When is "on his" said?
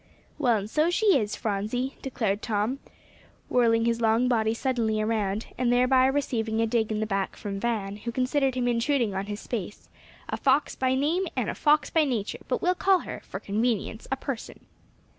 9.13-9.39